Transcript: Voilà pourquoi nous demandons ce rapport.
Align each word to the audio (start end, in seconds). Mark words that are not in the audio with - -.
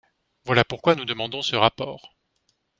Voilà 0.45 0.65
pourquoi 0.65 0.95
nous 0.95 1.05
demandons 1.05 1.43
ce 1.43 1.55
rapport. 1.55 2.15